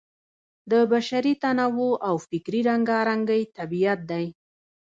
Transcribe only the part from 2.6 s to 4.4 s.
رنګارنګۍ طبیعت دی.